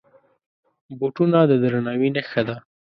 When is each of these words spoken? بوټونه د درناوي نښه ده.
بوټونه 0.99 1.39
د 1.49 1.51
درناوي 1.63 2.09
نښه 2.15 2.41
ده. 2.47 2.55